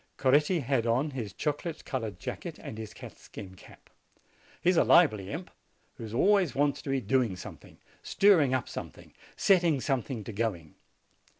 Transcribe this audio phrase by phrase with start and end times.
[0.17, 3.87] Coretti had on his chocolate colored jacket and his catskin cap.
[4.59, 5.51] He is a lively imp,
[5.97, 10.55] who always wants to be doing some thing, stirring up something, setting something to go
[10.55, 10.73] ing.